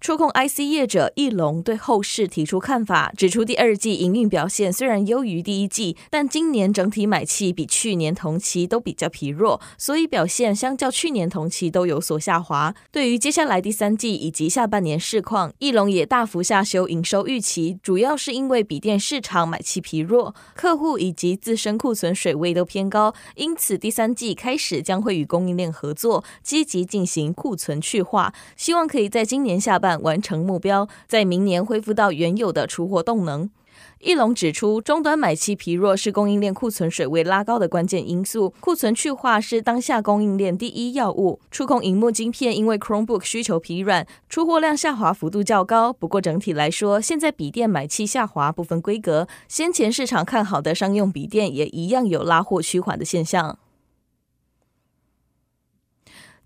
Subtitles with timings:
[0.00, 12.72] 触控 IC 业者义隆对后市提出看法，指出第二季营运表现虽然优于第一季，但今年整体买气比去年同期都比较疲弱，所以表现相较去年同期都有所下滑。
[12.92, 29.87] 对于接下来第三季以及下半年市况，义隆也大幅下修营收预期，主要是因为笔电市场买气疲弱，客户以及自身库存水位都偏高，因此第三季开始将会与供应链合作，积极进行库存去化，希望可以在今年下半。
[29.96, 33.48] 完成目标，在明年恢复到原有的出货动能。
[34.00, 41.40] 义隆指出，终端买气疲弱是供应链库存水位拉高的关键因素，库存去化是当下供应链第一要务。
[41.50, 45.92] 触控荧幕晶片因为 Chromebook 需求疲软，出货量下滑幅度较高。
[45.92, 53.58] 不过整体来说，现在笔电买气下滑不分规格，先前市场看好的商用笔电也一样有拉货趋缓的现象。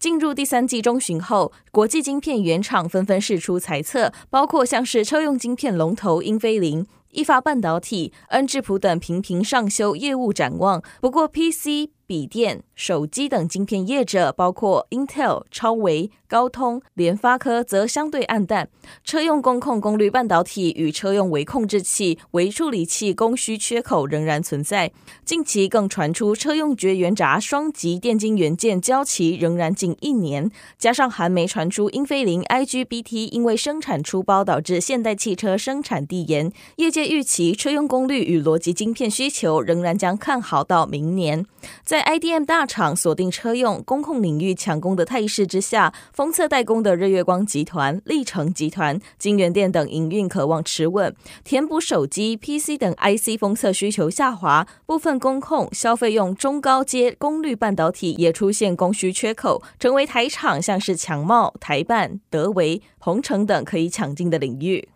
[0.02, 10.82] 进入第三季中旬后，国际晶片原厂纷纷释出猜测，包括像是车用晶片龙头英飞凌、意法半导体、恩智浦等频频上修业务展望。
[11.00, 11.92] 不过 PC。
[12.12, 18.68] 笔电、手机等晶片业者，包括 Intel、超微、高通、联发科，则相对黯淡。
[19.02, 24.92] 车用工控功率半导体与车用微控制器、微处理器供需缺口仍然存在。
[25.24, 30.50] 近期更传出车用绝缘闸双极电晶元件交期仍然近一年。
[30.76, 41.46] 加上韩媒传出英飞凌 IGBT 因为生产出包导致现代汽车生产递延，业界预期车用功率与逻辑晶片需求仍然将看好到明年。
[41.82, 51.14] 在 IDM 大厂锁定车用、工控领域抢攻的态势之下，封测代工的日月光集团、力成集团、金源电等营运可望持稳，
[51.44, 54.66] 填补手机、PC 等 IC 封测需求下滑。
[54.86, 64.88] 部分工控、消费用中高阶功率半导体也出现供需缺口，成为台厂像是强茂、台半、德维、鹏程等可以抢进的领域。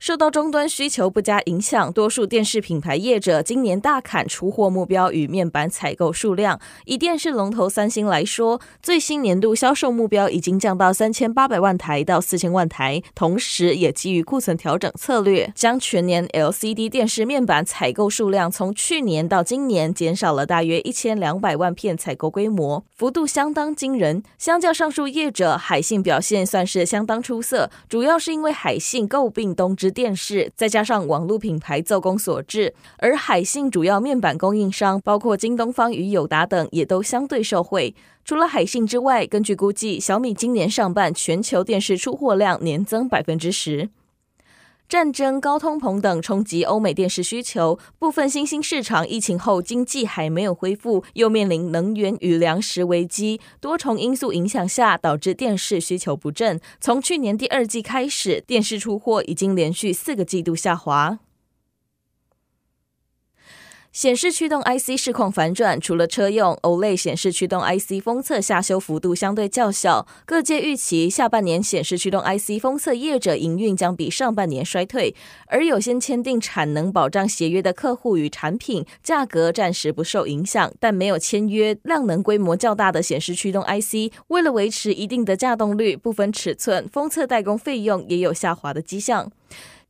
[0.00, 6.58] 受到终端需求不佳影响，多数电视品牌业者今年大砍出货目标与面板采购数量。
[6.86, 24.22] 以电视龙头三星来说，最新年度销售目标已经降到三千八百万台到四千万台，同时也基于库存调整策略，将全年 LCD 电视面板采购数量从去年到今年减少了大约一千两百万片采购规模，幅度相当惊人。
[24.38, 29.89] 相较上述业者，海信表现算是相当出色，主要是因为海信购并东芝。
[29.90, 37.94] 电视再加上网络品牌奏功所致，而海信主要面板供应商包括京东方与友达等也都相对受惠。
[38.24, 43.88] 除了海信之外，根据估计，小米今年上半全球电视出货量年增百分之十。
[44.90, 56.60] 战争、高通膨等冲击欧美电视需求，部分新兴市场疫情后经济还没有恢复，又面临能源与粮食危机，多重因素影响下，导致电视需求不振。
[56.80, 61.20] 从去年第二季开始，电视出货已经连续四个季度下滑。
[63.92, 75.12] 显示驱动 IC 市况反转，除了车用 OLED 显示驱动 IC 封测下修幅度相对较小，各界预期下半年显示驱动 IC 封测业者营运将比上半年衰退，
[75.46, 89.32] 而有先签订产能保障协约的客户与产品价格暂时不受影响，但没有签约量能规模较大的显示驱动 IC，为了维持一定的稼动率，部分尺寸封测代工费用也有下滑的迹象。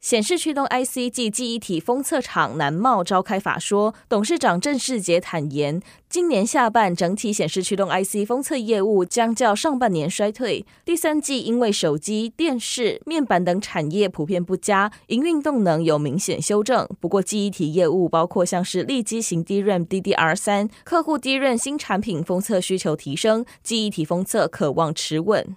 [0.00, 10.64] 显示驱动 IC 暨记忆体封测厂南茂召开法说，董事长郑世杰坦言，今年下半整体显示驱动 IC 封测业务将较上半年衰退。
[10.86, 16.88] 第三季因为手机、电视、面板等产业普遍不佳，营运动能有明显修正。
[16.98, 25.54] 不过记忆体业务包括像是立基型 DRAM DDR3，客户 DRAM 新产品封测需求提升，记忆体封测可望持稳。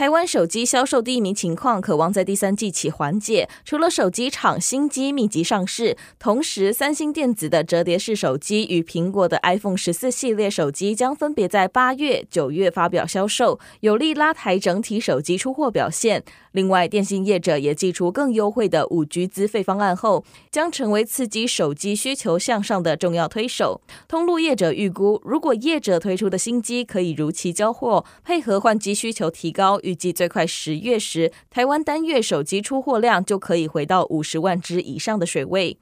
[0.00, 3.46] 台湾手机销售低迷情况渴望在第三季起缓解。
[3.66, 16.24] 除了手机厂新机密集上市，同时三星电子的折叠式手机与苹果的 iPhone 十四系列手机将分别在八月、九月发表销售，有力拉抬整体手机出货表现。
[16.52, 23.80] 另外，电信业者也寄出更优惠的五 G 资费方案后，将成为刺激手机需求向上的重要推手。
[24.08, 35.76] 通路业者预估，如果业者推出的新机可以如期交货，配合换机需求提高，预计最快十月时，台湾单月手机出货量就可以回到五十万只以上的水位。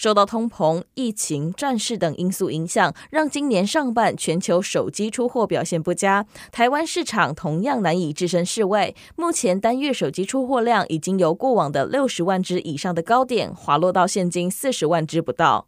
[0.00, 6.24] 受到通膨、疫情、战事等因素影响，让今年上半全球手机出货表现不佳。
[6.50, 15.66] 台湾市场同样难以置身事外，目前单月手机出货量已经由过往的六十万只以上的高点滑落到现今四十万只不到。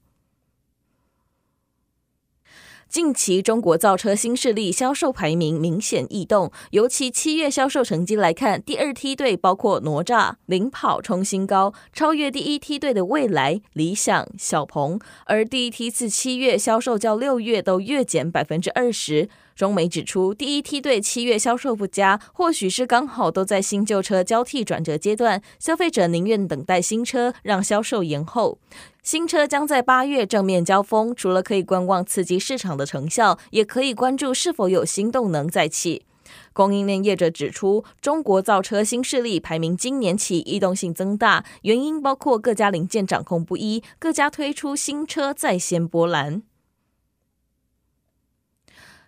[2.92, 19.30] 近期中国造车新势力销售排名明显异动，尤其七月销售成绩来看，第二梯队包括哪吒领跑冲新高，超越第一梯队的蔚来、理想、小鹏，而第一梯次七月销售较六月都月减百分之二十。
[19.54, 28.58] 中媒指出，第一梯队七月销售不佳，或许是刚好都在新旧车交替转折阶段，消费者宁愿等待新车，让销售延后。
[29.02, 36.04] 新车将在八月正面交锋，除了可以观望刺激市场的成效，也可以关注是否有新动能再起。
[36.52, 46.42] 供应链业者指出，中国造车新势力排名今年起异动性增大，原因包括各家零件掌控不一，各家推出新车再掀波澜。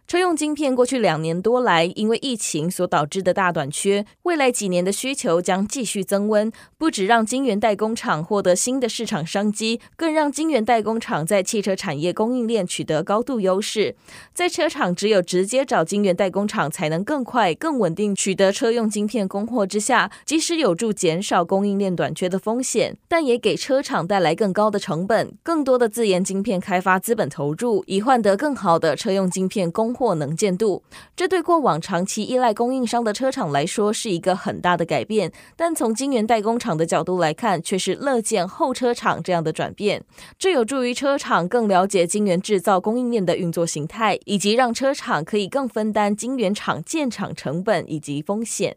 [0.06, 6.52] 车用晶片过去两年多来，因为疫情所导致的大短缺，未来几年的需求将继续增温。
[6.76, 13.96] 不止让晶圆代工厂获得新的市场商机，更让晶圆代工厂在汽车产业供应链取得高度优势。
[14.34, 30.82] 在车厂只有直接找晶圆代工厂，才能更快、更稳定取得车用晶片供货之下，即使有助减少供应链短缺的风险，但也给车厂带来更高的成本、更多的自研晶片开发资本投入，以换得更好的车用晶片供或能见度，
[31.14, 35.30] 这对过往长期依赖供应商的车厂来说是一个很大的改变。
[35.56, 40.04] 但从晶圆代工厂的角度来看，却是乐见后车厂这样的转变。
[40.38, 48.76] 这有助于车厂更了解晶圆制造供应链的运作形态，以及让车厂可以更分担晶圆厂建厂成本以及风险。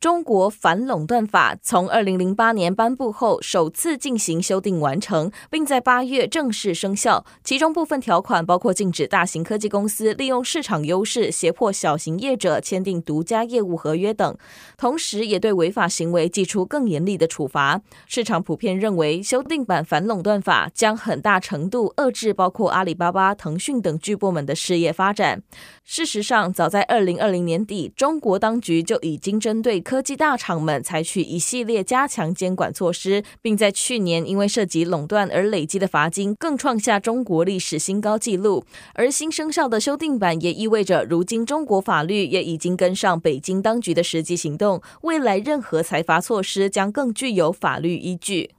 [0.00, 7.24] 中国反垄断法从二零零八年颁布后，首次进行修订完成，并在八月正式生效。
[7.42, 14.36] 其中部分条款包括禁止大型科技公司利用市场优势胁迫小型业者签订独家业务合约等，
[14.76, 17.82] 同时也对违法行为祭出更严厉的处罚。
[18.06, 25.42] 市场普遍认为，修订版反垄断法将很大程度遏制包括阿里巴巴、腾讯等巨擘们的事业发展。
[25.82, 38.62] 事实上，早在二零二零年底，中国当局就已经针对科技大厂们采取一系列加强监管措施，并在去年因为涉及垄断而累积的罚金更创下中国历史新高纪录。
[38.92, 48.50] 而新生效的修订版也意味着，如今中国法律也已经跟上北京当局的实际行动，未来任何财阀措施将更具有法律依据。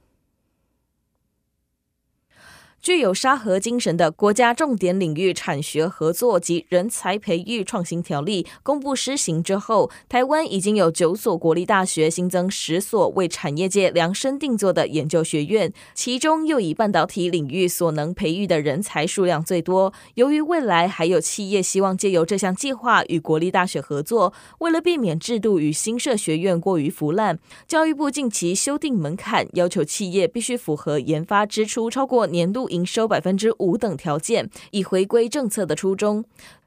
[2.82, 19.92] 具有沙盒精神的国家重点领域产学合作及人才培育创新条例公布施行之后，台湾已经有九所国立大学新增十所为产业界量身定做的研究学院，其中又以半导体领域所能培育的人才数量最多。
[20.14, 27.38] 由于未来还有企业希望借由这项计划与国立大学合作，为了避免制度与新设学院过于腐烂，
[27.68, 36.24] 教育部近期修订门槛，要求企业必须符合研发支出超过年度营收百分之五等条件，以回归政策的初衷。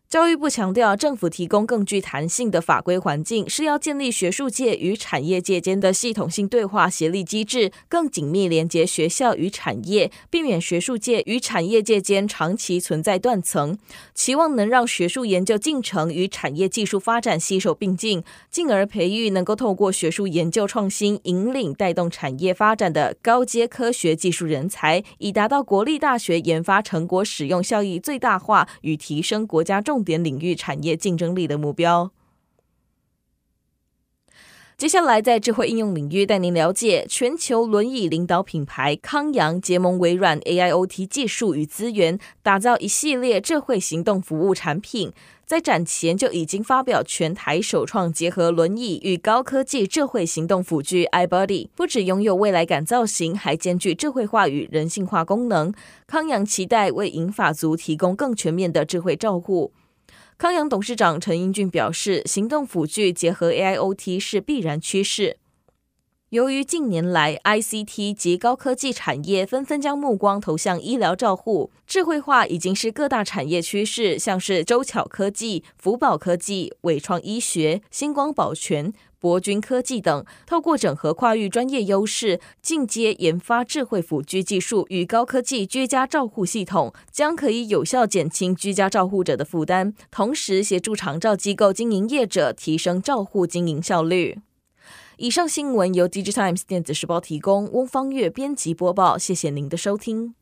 [0.10, 13.76] 教育部强调，政府提供更具弹性的法规环境，是要建立学术界与产业界间的系统性对话协力机制，更紧密连接学校与产业，避免学术界与产业界间长期存在断层。
[14.14, 32.12] 期望能让学术研究进程与产业技术发展携手并进，进而培育能够透过学术研究创新引领带动产业发展的高阶科学技术人才，以达到国立大学研发成果使用效益最大化与提升国家重点领域产业竞争力的目标。
[34.76, 45.14] 接下来，在智慧应用领域带您了解全球轮椅领导品牌康阳结盟微软 AIoT 技术与资源，打造一系列智慧行动服务产品。
[45.46, 55.72] 在展前就已经发表全台首创结合轮椅与高科技智慧行动辅具 iBody，不只拥有未来感造型，还兼具智慧化与人性化功能。
[56.08, 59.72] 康阳期待为银发族提供更全面的智慧照护。
[60.38, 65.38] 康阳董事长陈英俊表示，行动辅具结合 AIoT 是必然趋势。
[66.30, 78.92] 由于近年来 ICT 及高科技产业纷纷将目光投向医疗照护，智慧化已经是各大产业趋势，像是周巧科技、福宝科技、伟创医学、星光保全。
[79.24, 94.40] 博君科技等，透过整合跨域专业优势，进阶研发智慧辅具技术与高科技居家照护系统，将可以有效减轻居家照护者的负担，同时协助长照机构经营业者提升照护经营效率。
[95.16, 99.18] 以上新闻由《Digitimes 电子时报》提供，翁方月编辑播报。
[99.18, 100.36] 谢谢您的收听。